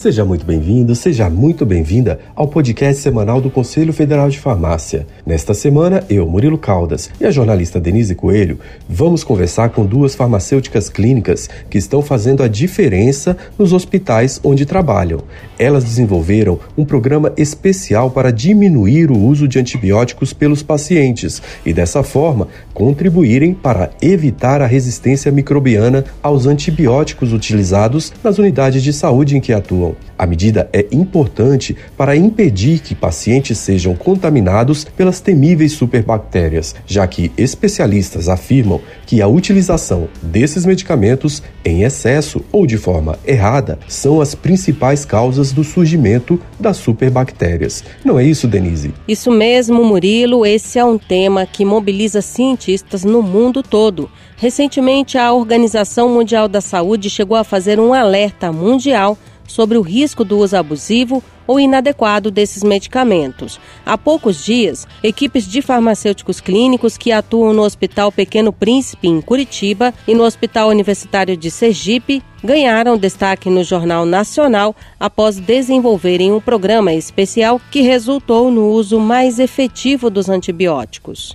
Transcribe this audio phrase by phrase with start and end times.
[0.00, 5.06] Seja muito bem-vindo, seja muito bem-vinda ao podcast semanal do Conselho Federal de Farmácia.
[5.26, 8.58] Nesta semana, eu, Murilo Caldas, e a jornalista Denise Coelho
[8.88, 15.20] vamos conversar com duas farmacêuticas clínicas que estão fazendo a diferença nos hospitais onde trabalham.
[15.58, 22.02] Elas desenvolveram um programa especial para diminuir o uso de antibióticos pelos pacientes e, dessa
[22.02, 29.42] forma, contribuírem para evitar a resistência microbiana aos antibióticos utilizados nas unidades de saúde em
[29.42, 29.89] que atuam.
[30.18, 37.32] A medida é importante para impedir que pacientes sejam contaminados pelas temíveis superbactérias, já que
[37.36, 44.34] especialistas afirmam que a utilização desses medicamentos em excesso ou de forma errada são as
[44.34, 47.84] principais causas do surgimento das superbactérias.
[48.04, 48.92] Não é isso, Denise?
[49.06, 50.44] Isso mesmo, Murilo.
[50.46, 54.10] Esse é um tema que mobiliza cientistas no mundo todo.
[54.36, 59.18] Recentemente, a Organização Mundial da Saúde chegou a fazer um alerta mundial
[59.50, 63.58] sobre o risco do uso abusivo ou inadequado desses medicamentos.
[63.84, 69.92] Há poucos dias, equipes de farmacêuticos clínicos que atuam no Hospital Pequeno Príncipe, em Curitiba,
[70.06, 76.94] e no Hospital Universitário de Sergipe ganharam destaque no Jornal Nacional após desenvolverem um programa
[76.94, 81.34] especial que resultou no uso mais efetivo dos antibióticos.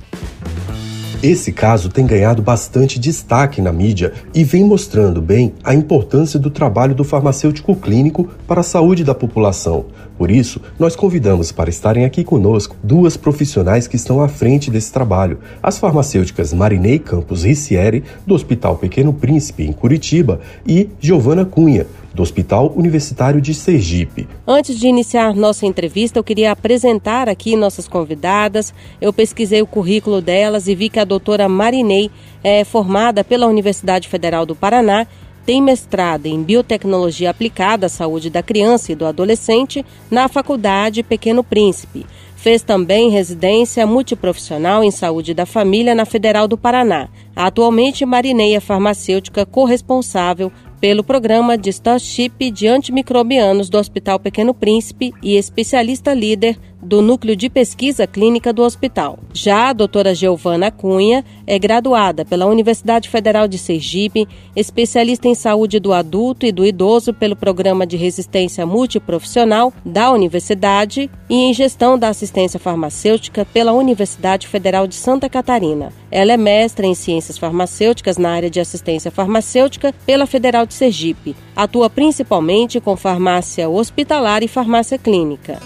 [1.28, 6.52] Esse caso tem ganhado bastante destaque na mídia e vem mostrando bem a importância do
[6.52, 9.88] trabalho do farmacêutico clínico para a saúde da população.
[10.20, 14.94] Por isso, nós convidamos para estarem aqui conosco duas profissionais que estão à frente desse
[14.94, 21.88] trabalho: as farmacêuticas Marinei Campos Ricieri, do Hospital Pequeno Príncipe, em Curitiba, e Giovana Cunha,
[22.16, 24.28] do Hospital Universitário de Sergipe.
[24.48, 28.74] Antes de iniciar nossa entrevista, eu queria apresentar aqui nossas convidadas.
[29.00, 32.10] Eu pesquisei o currículo delas e vi que a doutora Marinei
[32.44, 35.06] é formada pela Universidade Federal do Paraná
[35.46, 41.44] tem mestrado em Biotecnologia Aplicada à Saúde da Criança e do Adolescente na Faculdade Pequeno
[41.44, 42.06] Príncipe.
[42.36, 47.10] Fez também residência multiprofissional em saúde da família na Federal do Paraná.
[47.36, 50.52] Atualmente, Marineia farmacêutica corresponsável
[50.86, 57.36] pelo programa de Starship de antimicrobianos do Hospital Pequeno Príncipe e especialista líder do Núcleo
[57.36, 59.18] de Pesquisa Clínica do hospital.
[59.34, 65.80] Já a doutora Giovana Cunha é graduada pela Universidade Federal de Sergipe, especialista em saúde
[65.80, 71.98] do adulto e do idoso pelo Programa de Resistência Multiprofissional da Universidade e em Gestão
[71.98, 75.92] da Assistência Farmacêutica pela Universidade Federal de Santa Catarina.
[76.12, 81.36] Ela é mestra em Ciências Farmacêuticas na área de assistência farmacêutica pela Federal de Sergipe.
[81.56, 85.60] Atua principalmente com farmácia hospitalar e farmácia clínica.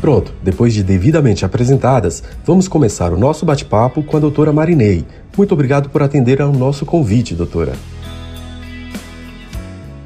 [0.00, 5.04] Pronto, depois de devidamente apresentadas, vamos começar o nosso bate-papo com a doutora Marinei.
[5.36, 7.72] Muito obrigado por atender ao nosso convite, doutora.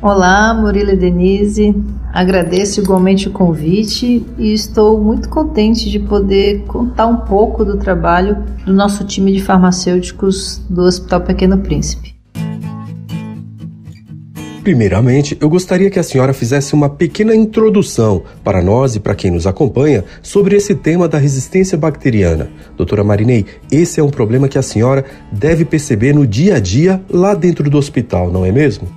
[0.03, 1.75] Olá, Murilo e Denise.
[2.13, 8.45] Agradeço igualmente o convite e estou muito contente de poder contar um pouco do trabalho
[8.67, 12.14] do nosso time de farmacêuticos do Hospital Pequeno Príncipe.
[14.65, 19.31] Primeiramente, eu gostaria que a senhora fizesse uma pequena introdução para nós e para quem
[19.31, 22.49] nos acompanha sobre esse tema da resistência bacteriana.
[22.75, 27.03] Doutora Marinei, esse é um problema que a senhora deve perceber no dia a dia
[27.11, 28.89] lá dentro do hospital, não é mesmo?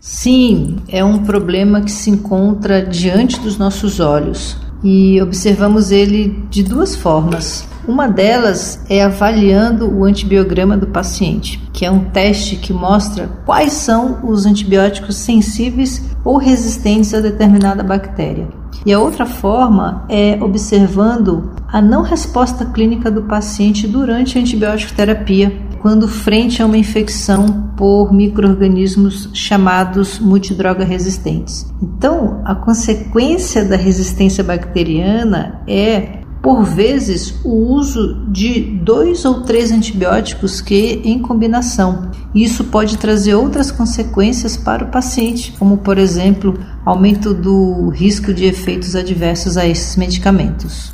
[0.00, 6.64] Sim, é um problema que se encontra diante dos nossos olhos e observamos ele de
[6.64, 7.70] duas formas.
[7.86, 13.72] Uma delas é avaliando o antibiograma do paciente, que é um teste que mostra quais
[13.72, 18.46] são os antibióticos sensíveis ou resistentes a determinada bactéria.
[18.86, 24.92] E a outra forma é observando a não resposta clínica do paciente durante a antibiótico
[24.92, 31.66] terapia, quando frente a uma infecção por microorganismos chamados multidroga resistentes.
[31.82, 39.70] Então, a consequência da resistência bacteriana é por vezes, o uso de dois ou três
[39.70, 42.10] antibióticos que em combinação.
[42.34, 48.44] Isso pode trazer outras consequências para o paciente, como, por exemplo, aumento do risco de
[48.44, 50.92] efeitos adversos a esses medicamentos.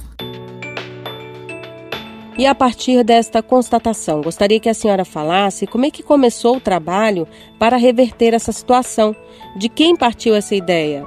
[2.37, 6.61] E a partir desta constatação, gostaria que a senhora falasse como é que começou o
[6.61, 7.27] trabalho
[7.59, 9.17] para reverter essa situação.
[9.57, 11.05] De quem partiu essa ideia?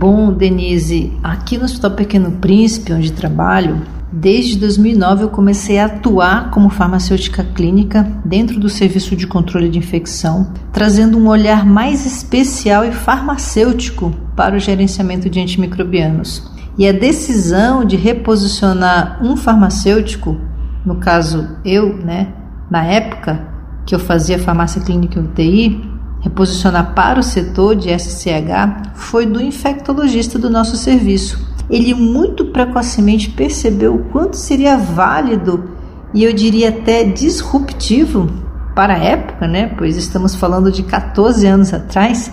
[0.00, 6.50] Bom, Denise, aqui no Hospital Pequeno Príncipe, onde trabalho, Desde 2009 eu comecei a atuar
[6.50, 12.84] como farmacêutica clínica dentro do serviço de controle de infecção, trazendo um olhar mais especial
[12.84, 16.50] e farmacêutico para o gerenciamento de antimicrobianos.
[16.76, 20.36] E a decisão de reposicionar um farmacêutico,
[20.84, 22.32] no caso eu, né,
[22.68, 23.46] na época
[23.86, 25.89] que eu fazia farmácia clínica UTI,
[26.20, 33.30] reposicionar para o setor de SCH foi do infectologista do nosso serviço ele muito precocemente
[33.30, 35.70] percebeu o quanto seria válido
[36.12, 38.28] e eu diria até disruptivo
[38.74, 39.68] para a época, né?
[39.78, 42.32] Pois estamos falando de 14 anos atrás,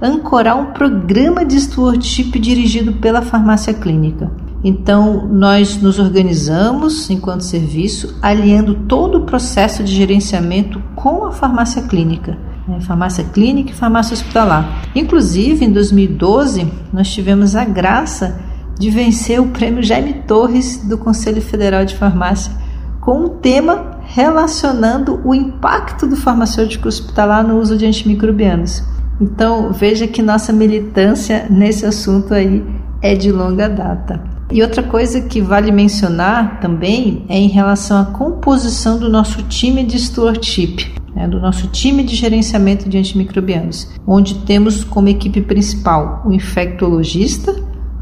[0.00, 4.30] ancorar um programa de stewardship dirigido pela farmácia clínica.
[4.62, 11.82] Então, nós nos organizamos enquanto serviço, alinhando todo o processo de gerenciamento com a farmácia
[11.82, 12.38] clínica,
[12.80, 14.82] farmácia clínica e farmácia hospitalar.
[14.94, 18.40] Inclusive, em 2012, nós tivemos a graça
[18.78, 22.52] de vencer o prêmio Jaime Torres do Conselho Federal de Farmácia
[23.00, 28.82] com um tema relacionando o impacto do farmacêutico hospitalar no uso de antimicrobianos.
[29.20, 32.64] Então, veja que nossa militância nesse assunto aí
[33.00, 34.20] é de longa data.
[34.50, 39.84] E outra coisa que vale mencionar também é em relação à composição do nosso time
[39.84, 46.22] de stewardship, né, do nosso time de gerenciamento de antimicrobianos, onde temos como equipe principal
[46.26, 47.56] o infectologista,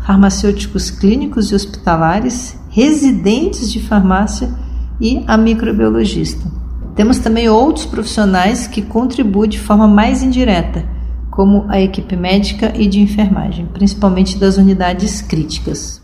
[0.04, 4.52] farmacêuticos clínicos e hospitalares, residentes de farmácia
[5.00, 6.44] e a microbiologista.
[6.96, 10.84] Temos também outros profissionais que contribuem de forma mais indireta,
[11.30, 16.02] como a equipe médica e de enfermagem, principalmente das unidades críticas.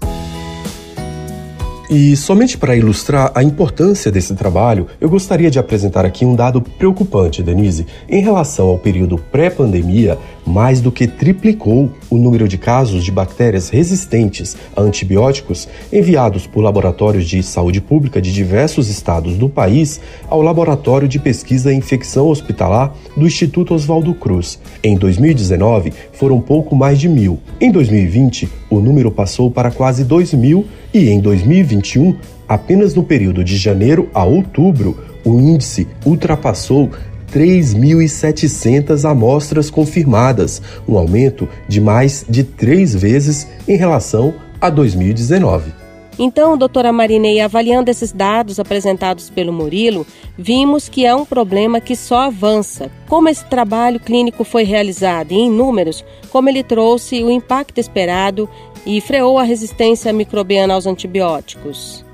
[1.93, 6.63] E somente para ilustrar a importância desse trabalho, eu gostaria de apresentar aqui um dado
[6.63, 7.85] preocupante, Denise.
[8.09, 10.17] Em relação ao período pré-pandemia,
[10.47, 16.61] mais do que triplicou o número de casos de bactérias resistentes a antibióticos enviados por
[16.61, 22.29] laboratórios de saúde pública de diversos estados do país ao Laboratório de Pesquisa em Infecção
[22.29, 24.61] Hospitalar do Instituto Oswaldo Cruz.
[24.81, 27.41] Em 2019, foram pouco mais de mil.
[27.61, 32.17] Em 2020, o número passou para quase 2 mil e em 2021,
[32.49, 36.91] apenas no período de janeiro a outubro, o índice ultrapassou
[37.33, 45.81] 3.700 amostras confirmadas, um aumento de mais de três vezes em relação a 2019.
[46.23, 51.97] Então, doutora Marinei, avaliando esses dados apresentados pelo Murilo, vimos que é um problema que
[51.97, 52.91] só avança.
[53.09, 58.47] Como esse trabalho clínico foi realizado em números, como ele trouxe o impacto esperado
[58.87, 62.05] e freou a resistência microbiana aos antibióticos.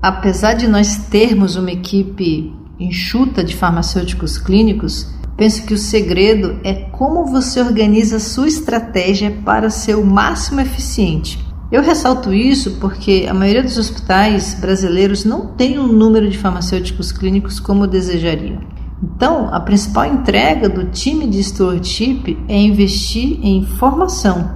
[0.00, 6.74] Apesar de nós termos uma equipe enxuta de farmacêuticos clínicos, penso que o segredo é
[6.90, 11.44] como você organiza sua estratégia para ser o máximo eficiente.
[11.70, 17.12] Eu ressalto isso porque a maioria dos hospitais brasileiros não tem um número de farmacêuticos
[17.12, 18.58] clínicos como desejaria.
[19.02, 24.50] Então, a principal entrega do time de stewardship é investir em formação,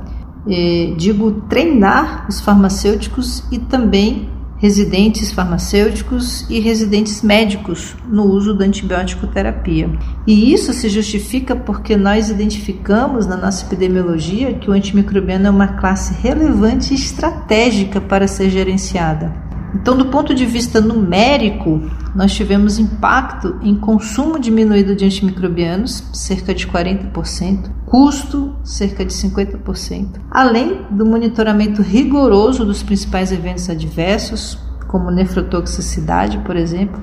[0.49, 4.29] eh, digo, treinar os farmacêuticos e também
[4.63, 9.91] residentes farmacêuticos e residentes médicos no uso da antibiótico terapia.
[10.25, 15.67] E isso se justifica porque nós identificamos na nossa epidemiologia que o antimicrobiano é uma
[15.67, 19.52] classe relevante e estratégica para ser gerenciada.
[19.75, 21.81] Então, do ponto de vista numérico,
[22.15, 30.21] nós tivemos impacto em consumo diminuído de antimicrobianos, cerca de 40%, custo, cerca de 50%,
[30.31, 37.01] além do monitoramento rigoroso dos principais eventos adversos, como nefrotoxicidade, por exemplo,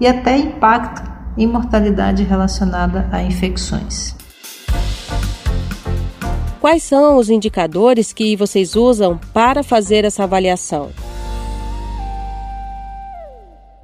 [0.00, 4.14] e até impacto em mortalidade relacionada a infecções.
[6.60, 10.90] Quais são os indicadores que vocês usam para fazer essa avaliação?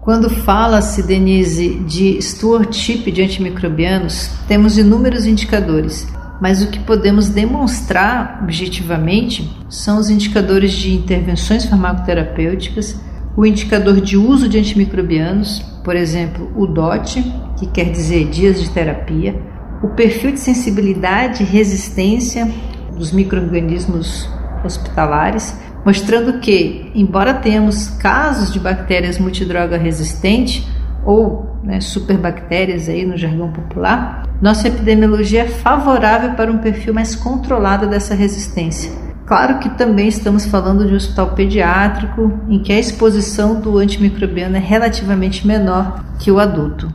[0.08, 6.08] Quando fala-se, Denise, de stewardship de antimicrobianos, temos inúmeros indicadores,
[6.40, 12.98] mas o que podemos demonstrar objetivamente são os indicadores de intervenções farmacoterapêuticas,
[13.36, 17.22] o indicador de uso de antimicrobianos, por exemplo, o DOT,
[17.58, 19.38] que quer dizer dias de terapia,
[19.82, 22.50] o perfil de sensibilidade e resistência
[22.96, 24.26] dos microorganismos
[24.64, 25.54] hospitalares,
[25.88, 30.68] mostrando que, embora tenhamos casos de bactérias multidroga resistente
[31.02, 37.16] ou né, superbactérias aí no jargão popular, nossa epidemiologia é favorável para um perfil mais
[37.16, 38.92] controlado dessa resistência.
[39.24, 44.56] Claro que também estamos falando de um hospital pediátrico em que a exposição do antimicrobiano
[44.56, 46.92] é relativamente menor que o adulto.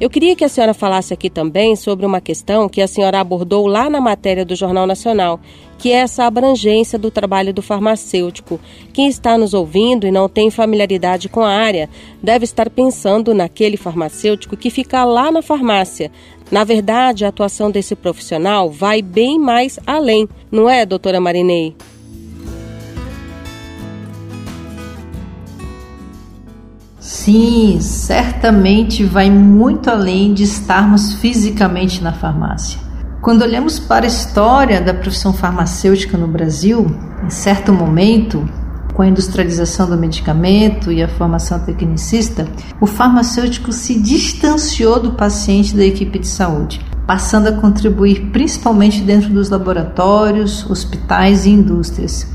[0.00, 3.66] Eu queria que a senhora falasse aqui também sobre uma questão que a senhora abordou
[3.66, 5.38] lá na matéria do Jornal Nacional,
[5.76, 8.58] que é essa abrangência do trabalho do farmacêutico.
[8.94, 11.90] Quem está nos ouvindo e não tem familiaridade com a área
[12.22, 16.10] deve estar pensando naquele farmacêutico que fica lá na farmácia.
[16.50, 21.76] Na verdade, a atuação desse profissional vai bem mais além, não é, doutora Marinei?
[27.22, 32.80] Sim, certamente vai muito além de estarmos fisicamente na farmácia.
[33.20, 36.86] Quando olhamos para a história da profissão farmacêutica no Brasil,
[37.22, 38.48] em certo momento,
[38.94, 42.48] com a industrialização do medicamento e a formação tecnicista,
[42.80, 49.28] o farmacêutico se distanciou do paciente da equipe de saúde, passando a contribuir principalmente dentro
[49.28, 52.26] dos laboratórios, hospitais e indústrias,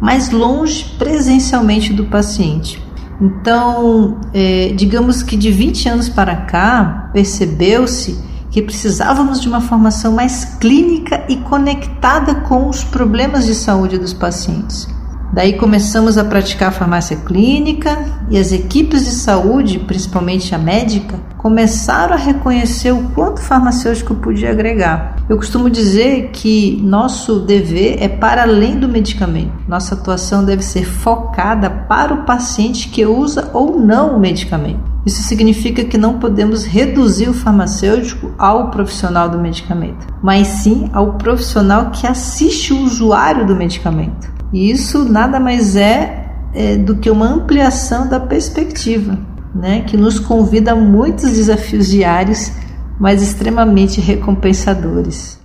[0.00, 2.90] mais longe presencialmente do paciente.
[3.20, 8.18] Então, é, digamos que de 20 anos para cá, percebeu-se
[8.50, 14.12] que precisávamos de uma formação mais clínica e conectada com os problemas de saúde dos
[14.12, 14.86] pacientes.
[15.32, 17.98] Daí começamos a praticar a farmácia clínica
[18.28, 24.14] e as equipes de saúde, principalmente a médica, começaram a reconhecer o quanto o farmacêutico
[24.14, 25.16] podia agregar.
[25.30, 29.52] Eu costumo dizer que nosso dever é para além do medicamento.
[29.66, 34.92] Nossa atuação deve ser focada para o paciente que usa ou não o medicamento.
[35.06, 41.14] Isso significa que não podemos reduzir o farmacêutico ao profissional do medicamento, mas sim ao
[41.14, 44.41] profissional que assiste o usuário do medicamento.
[44.52, 49.18] E isso nada mais é, é do que uma ampliação da perspectiva,
[49.54, 52.52] né, que nos convida a muitos desafios diários,
[53.00, 55.40] mas extremamente recompensadores.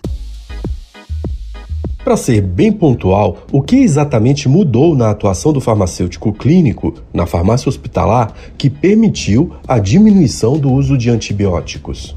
[2.03, 7.67] Para ser bem pontual, o que exatamente mudou na atuação do farmacêutico clínico na farmácia
[7.67, 12.15] hospitalar que permitiu a diminuição do uso de antibióticos?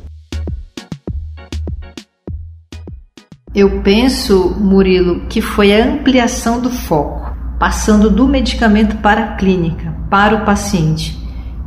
[3.52, 9.92] Eu penso, Murilo, que foi a ampliação do foco, passando do medicamento para a clínica,
[10.08, 11.18] para o paciente.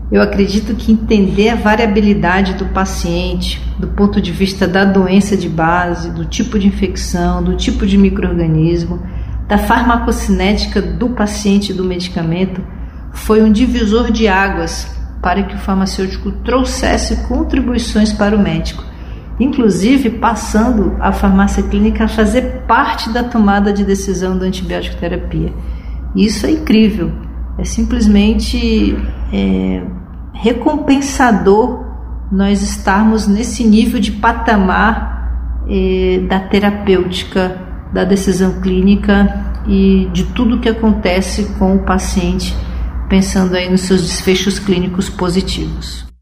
[0.09, 5.49] Eu acredito que entender a variabilidade do paciente, do ponto de vista da doença de
[5.49, 9.03] base, do tipo de infecção, do tipo de microorganismo,
[9.49, 12.63] da farmacocinética do paciente do medicamento,
[13.11, 14.89] foi um divisor de águas
[15.21, 18.92] para que o farmacêutico trouxesse contribuições para o médico
[19.39, 25.53] inclusive passando a farmácia clínica a fazer parte da tomada de decisão da antibiótico terapia.
[26.15, 27.11] Isso é incrível,
[27.57, 28.95] é simplesmente
[29.31, 29.83] é,
[30.33, 31.83] recompensador
[32.31, 37.57] nós estarmos nesse nível de patamar é, da terapêutica,
[37.93, 42.55] da decisão clínica e de tudo que acontece com o paciente,
[43.07, 46.12] pensando aí nos seus desfechos clínicos positivos.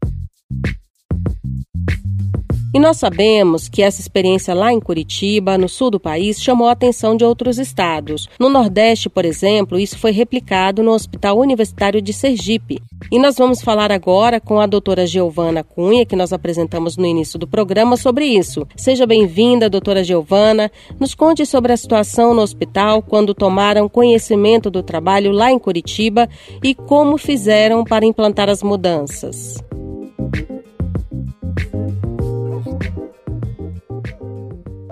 [2.74, 6.72] E nós sabemos que essa experiência lá em Curitiba, no sul do país, chamou a
[6.72, 8.26] atenção de outros estados.
[8.40, 12.82] No Nordeste, por exemplo, isso foi replicado no Hospital Universitário de Sergipe.
[13.10, 17.38] E nós vamos falar agora com a doutora Giovana Cunha, que nós apresentamos no início
[17.38, 18.66] do programa, sobre isso.
[18.74, 20.70] Seja bem-vinda, doutora Giovana.
[20.98, 26.26] Nos conte sobre a situação no hospital quando tomaram conhecimento do trabalho lá em Curitiba
[26.64, 29.62] e como fizeram para implantar as mudanças.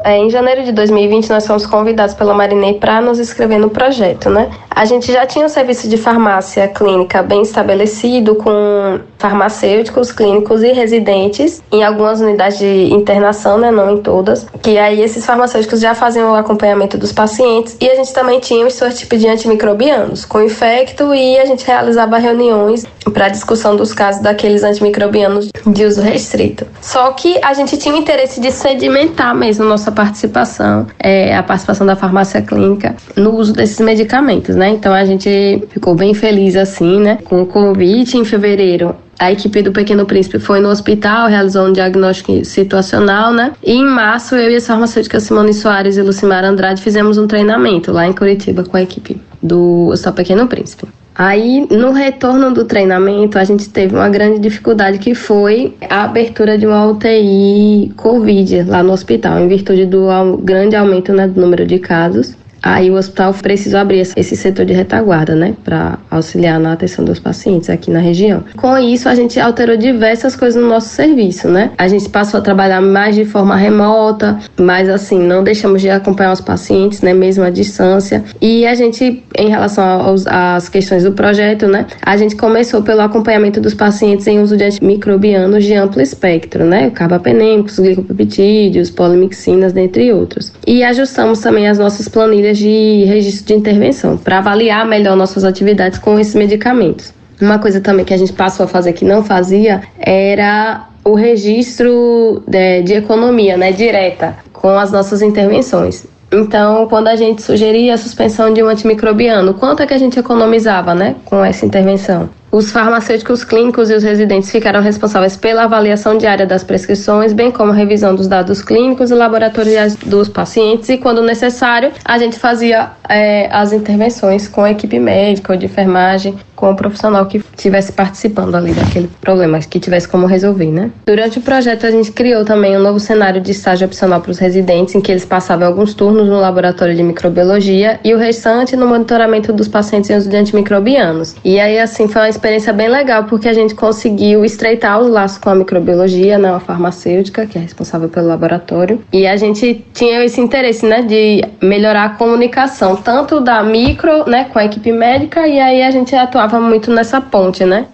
[0.04, 4.50] Em janeiro de 2020, nós fomos convidados pela Marinei para nos inscrever no projeto, né?
[4.70, 10.72] A gente já tinha um serviço de farmácia clínica bem estabelecido, com farmacêuticos, clínicos e
[10.72, 13.70] residentes em algumas unidades de internação, né?
[13.70, 14.46] Não em todas.
[14.62, 18.68] Que aí esses farmacêuticos já faziam o acompanhamento dos pacientes e a gente também tinha
[18.70, 24.22] seu tipo de antimicrobianos com infecto e a gente realizava reuniões para discussão dos casos
[24.22, 26.66] daqueles antimicrobianos de uso restrito.
[26.80, 31.86] Só que a gente tinha o interesse de sedimentar mesmo nossa participação, é, a participação
[31.86, 34.70] da farmácia clínica no uso desses medicamentos, né?
[34.70, 37.18] Então a gente ficou bem feliz assim, né?
[37.24, 41.72] Com o convite em fevereiro a equipe do Pequeno Príncipe foi no hospital, realizou um
[41.74, 43.52] diagnóstico situacional, né?
[43.62, 47.92] E em março, eu e as farmacêuticas Simone Soares e Lucimar Andrade fizemos um treinamento
[47.92, 50.88] lá em Curitiba com a equipe do Hospital Pequeno Príncipe.
[51.22, 56.56] Aí, no retorno do treinamento, a gente teve uma grande dificuldade que foi a abertura
[56.56, 60.06] de uma UTI Covid lá no hospital, em virtude do
[60.38, 62.34] grande aumento né, do número de casos.
[62.62, 67.18] Aí o hospital precisou abrir esse setor de retaguarda, né, para auxiliar na atenção dos
[67.18, 68.44] pacientes aqui na região.
[68.56, 71.70] Com isso, a gente alterou diversas coisas no nosso serviço, né?
[71.78, 76.32] A gente passou a trabalhar mais de forma remota, mas assim, não deixamos de acompanhar
[76.32, 78.24] os pacientes, né, mesmo à distância.
[78.40, 83.00] E a gente, em relação aos, às questões do projeto, né, a gente começou pelo
[83.00, 90.12] acompanhamento dos pacientes em uso de antimicrobianos de amplo espectro, né, carbapenêmicos, glicopeptídeos, polimixinas, dentre
[90.12, 90.52] outros.
[90.66, 95.98] E ajustamos também as nossas planilhas de registro de intervenção para avaliar melhor nossas atividades
[95.98, 97.12] com esses medicamentos.
[97.40, 102.42] Uma coisa também que a gente passou a fazer que não fazia era o registro
[102.46, 106.06] de, de economia, né, direta, com as nossas intervenções.
[106.32, 110.18] Então, quando a gente sugeria a suspensão de um antimicrobiano, quanto é que a gente
[110.18, 112.28] economizava, né, com essa intervenção?
[112.52, 117.70] Os farmacêuticos clínicos e os residentes ficaram responsáveis pela avaliação diária das prescrições, bem como
[117.70, 123.48] revisão dos dados clínicos e laboratoriais dos pacientes, e, quando necessário, a gente fazia é,
[123.52, 128.54] as intervenções com a equipe médica ou de enfermagem, com o profissional que estivesse participando
[128.54, 130.90] ali daquele problema, que tivesse como resolver, né?
[131.06, 134.38] Durante o projeto, a gente criou também um novo cenário de estágio opcional para os
[134.38, 138.86] residentes, em que eles passavam alguns turnos no laboratório de microbiologia e o restante no
[138.86, 141.34] monitoramento dos pacientes em uso de antimicrobianos.
[141.42, 145.36] E aí, assim, foi uma experiência bem legal, porque a gente conseguiu estreitar os laços
[145.36, 150.24] com a microbiologia, né, a farmacêutica, que é responsável pelo laboratório, e a gente tinha
[150.24, 155.46] esse interesse, né, de melhorar a comunicação, tanto da micro, né, com a equipe médica,
[155.46, 157.86] e aí a gente atuava muito nessa ponte, né?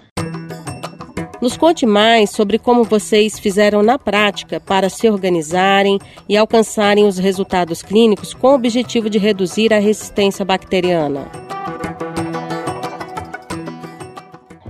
[1.41, 7.17] Nos conte mais sobre como vocês fizeram na prática para se organizarem e alcançarem os
[7.17, 11.27] resultados clínicos com o objetivo de reduzir a resistência bacteriana.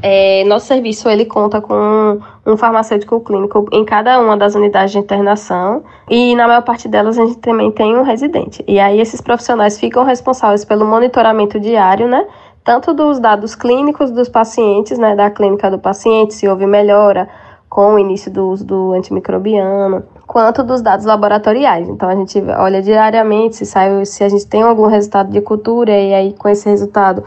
[0.01, 4.99] É, nosso serviço ele conta com um farmacêutico clínico em cada uma das unidades de
[4.99, 8.63] internação e na maior parte delas a gente também tem um residente.
[8.67, 12.27] E aí esses profissionais ficam responsáveis pelo monitoramento diário, né?
[12.67, 17.29] tanto dos dados clínicos dos pacientes, né, da clínica do paciente, se houve melhora
[17.69, 21.87] com o início do uso do antimicrobiano, quanto dos dados laboratoriais.
[21.87, 25.97] Então a gente olha diariamente se sai, se a gente tem algum resultado de cultura
[25.97, 27.23] e aí com esse resultado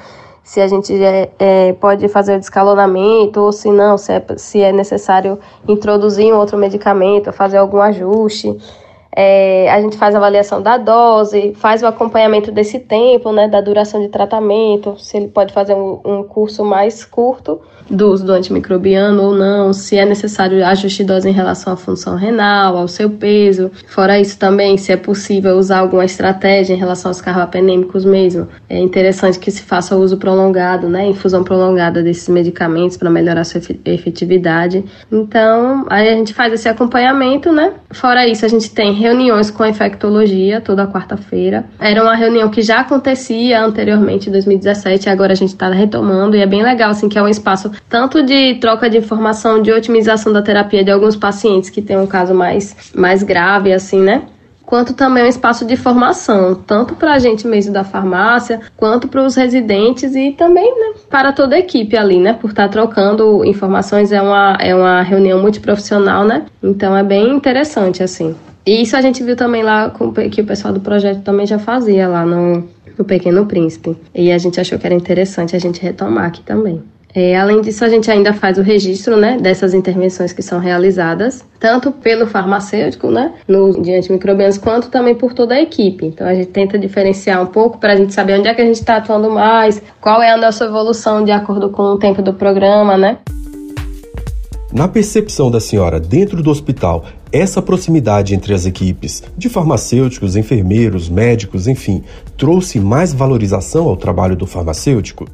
[0.50, 4.60] se a gente é, é, pode fazer o descalonamento ou se não, se é, se
[4.60, 5.38] é necessário
[5.68, 8.58] introduzir um outro medicamento, fazer algum ajuste.
[9.14, 13.60] É, a gente faz a avaliação da dose, faz o acompanhamento desse tempo, né, da
[13.60, 18.32] duração de tratamento, se ele pode fazer um, um curso mais curto do uso do
[18.32, 22.86] antimicrobiano ou não, se é necessário ajuste de dose em relação à função renal, ao
[22.86, 23.70] seu peso.
[23.88, 28.46] Fora isso também, se é possível usar alguma estratégia em relação aos carbapenêmicos mesmo.
[28.68, 33.60] É interessante que se faça uso prolongado, né, infusão prolongada desses medicamentos para melhorar sua
[33.84, 34.84] efetividade.
[35.10, 37.72] Então, aí a gente faz esse acompanhamento, né?
[37.90, 41.64] Fora isso, a gente tem reuniões com a infectologia toda quarta-feira.
[41.78, 46.40] Era uma reunião que já acontecia anteriormente em 2017, agora a gente está retomando e
[46.40, 50.32] é bem legal, assim, que é um espaço tanto de troca de informação, de otimização
[50.32, 54.22] da terapia de alguns pacientes que têm um caso mais, mais grave, assim, né?
[54.70, 59.26] quanto também um espaço de formação, tanto para a gente mesmo da farmácia, quanto para
[59.26, 62.34] os residentes e também né, para toda a equipe ali, né?
[62.34, 66.46] Por estar tá trocando informações, é uma, é uma reunião multiprofissional, né?
[66.62, 68.36] Então é bem interessante, assim.
[68.64, 71.58] E isso a gente viu também lá com, que o pessoal do projeto também já
[71.58, 73.96] fazia lá no, no Pequeno Príncipe.
[74.14, 76.80] E a gente achou que era interessante a gente retomar aqui também.
[77.14, 81.44] É, além disso, a gente ainda faz o registro né, dessas intervenções que são realizadas,
[81.58, 86.06] tanto pelo farmacêutico, né, no, de antimicrobianos, quanto também por toda a equipe.
[86.06, 88.64] Então, a gente tenta diferenciar um pouco para a gente saber onde é que a
[88.64, 92.32] gente está atuando mais, qual é a nossa evolução de acordo com o tempo do
[92.32, 93.18] programa, né?
[94.72, 101.08] Na percepção da senhora dentro do hospital, essa proximidade entre as equipes de farmacêuticos, enfermeiros,
[101.08, 102.04] médicos, enfim,
[102.36, 105.26] trouxe mais valorização ao trabalho do farmacêutico?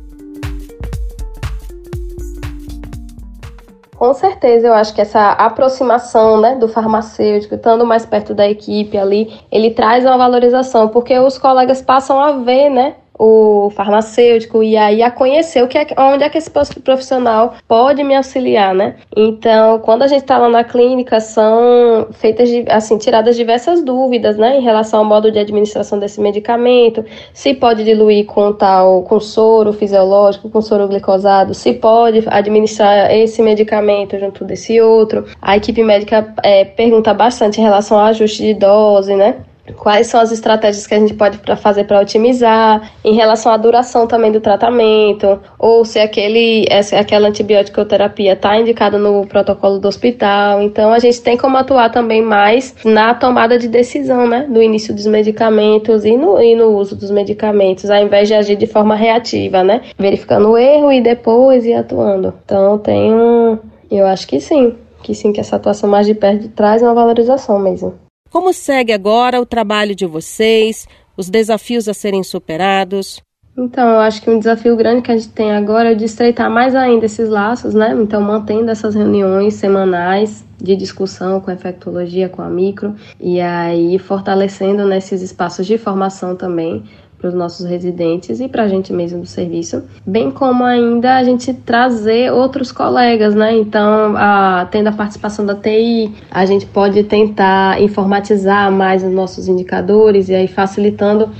[3.96, 8.98] Com certeza, eu acho que essa aproximação né, do farmacêutico, estando mais perto da equipe
[8.98, 14.76] ali, ele traz uma valorização, porque os colegas passam a ver, né, o farmacêutico e
[14.76, 18.96] aí a conhecer o que é, onde é que esse profissional pode me auxiliar, né?
[19.16, 24.58] Então, quando a gente está lá na clínica, são feitas, assim, tiradas diversas dúvidas, né,
[24.58, 29.72] em relação ao modo de administração desse medicamento, se pode diluir com tal, com soro
[29.72, 35.24] fisiológico, com soro glicosado, se pode administrar esse medicamento junto desse outro.
[35.40, 39.36] A equipe médica é, pergunta bastante em relação ao ajuste de dose, né?
[39.74, 44.06] Quais são as estratégias que a gente pode fazer para otimizar, em relação à duração
[44.06, 50.62] também do tratamento, ou se aquele, essa, aquela antibiótico-terapia está indicada no protocolo do hospital.
[50.62, 54.94] Então, a gente tem como atuar também mais na tomada de decisão, né, do início
[54.94, 58.94] dos medicamentos e no, e no uso dos medicamentos, ao invés de agir de forma
[58.94, 62.34] reativa, né, verificando o erro e depois ir atuando.
[62.44, 63.58] Então, tem um,
[63.90, 67.58] eu acho que sim, que sim, que essa atuação mais de perto traz uma valorização
[67.58, 68.05] mesmo.
[68.30, 70.86] Como segue agora o trabalho de vocês,
[71.16, 73.22] os desafios a serem superados?
[73.58, 76.50] Então, eu acho que um desafio grande que a gente tem agora é de estreitar
[76.50, 77.96] mais ainda esses laços, né?
[77.98, 83.98] Então, mantendo essas reuniões semanais de discussão com a infectologia, com a micro, e aí
[83.98, 86.84] fortalecendo nesses espaços de formação também
[87.18, 91.24] para os nossos residentes e para a gente mesmo do serviço, bem como ainda a
[91.24, 93.56] gente trazer outros colegas, né?
[93.56, 99.48] Então, a, tendo a participação da TI, a gente pode tentar informatizar mais os nossos
[99.48, 101.30] indicadores e aí facilitando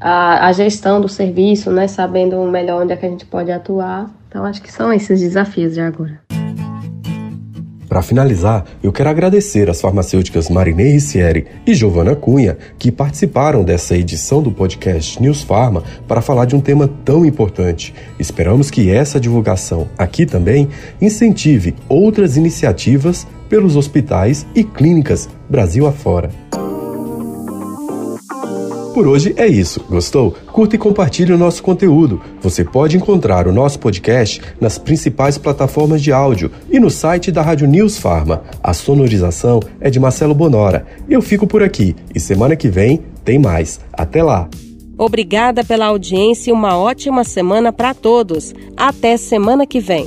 [0.00, 1.86] a, a gestão do serviço, né?
[1.86, 4.10] Sabendo melhor onde é que a gente pode atuar.
[4.28, 6.39] Então, acho que são esses desafios de agora.
[7.90, 13.96] Para finalizar, eu quero agradecer às farmacêuticas Marinei Rissieri e Giovana Cunha que participaram dessa
[13.96, 17.92] edição do podcast News Pharma para falar de um tema tão importante.
[18.16, 20.68] Esperamos que essa divulgação aqui também
[21.02, 26.30] incentive outras iniciativas pelos hospitais e clínicas Brasil afora.
[28.92, 29.84] Por hoje é isso.
[29.88, 30.32] Gostou?
[30.52, 32.20] Curta e compartilhe o nosso conteúdo.
[32.42, 37.40] Você pode encontrar o nosso podcast nas principais plataformas de áudio e no site da
[37.40, 38.42] Rádio News Farma.
[38.62, 40.86] A sonorização é de Marcelo Bonora.
[41.08, 43.80] Eu fico por aqui e semana que vem tem mais.
[43.92, 44.48] Até lá!
[44.98, 48.52] Obrigada pela audiência e uma ótima semana para todos.
[48.76, 50.06] Até semana que vem.